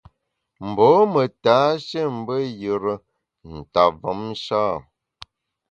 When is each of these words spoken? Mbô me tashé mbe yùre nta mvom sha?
Mbô 0.69 0.87
me 1.13 1.23
tashé 1.43 2.01
mbe 2.17 2.35
yùre 2.61 2.93
nta 3.55 3.83
mvom 3.93 4.21
sha? 4.43 4.63